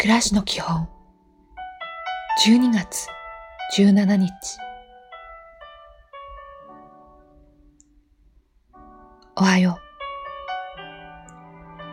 [0.00, 0.88] 暮らしの基本
[2.46, 3.08] 12月
[3.76, 4.30] 17日
[9.34, 9.82] おはよう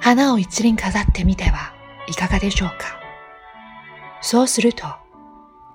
[0.02, 1.73] 花を一輪飾ってみては
[2.08, 3.00] いかがでしょうか？
[4.22, 4.86] そうすると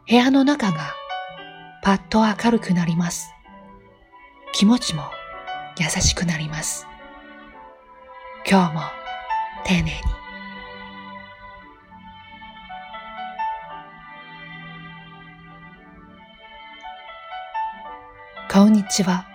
[0.09, 0.95] 部屋の中が
[1.83, 3.35] パッと明るくなります。
[4.53, 5.03] 気持ちも
[5.81, 6.87] 優しくなります。
[8.49, 8.83] 今日も
[9.65, 9.91] 丁寧に。
[18.53, 19.29] こんにちは。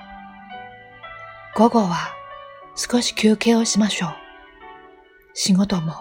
[1.56, 2.14] 午後は
[2.76, 4.10] 少し休憩をしましょう。
[5.34, 5.94] 仕事も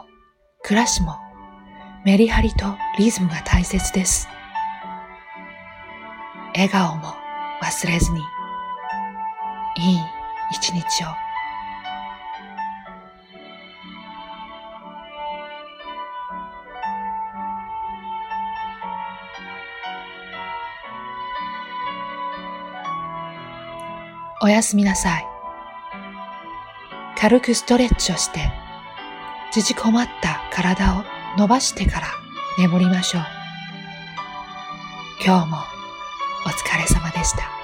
[0.65, 1.15] 暮らしも
[2.05, 4.27] メリハリとリズムが大切です。
[6.56, 7.15] 笑顔も
[7.62, 8.23] 忘れずに、い
[9.95, 9.99] い
[10.51, 11.34] 一日を。
[24.45, 25.27] おやすみなさい。
[27.17, 28.53] 軽くストレッチをして、
[29.53, 31.05] 縮こまった体を
[31.39, 32.09] 伸ばしてから
[32.59, 33.22] 眠りましょう。
[35.25, 35.56] 今日も
[36.45, 37.64] お疲れ様でした。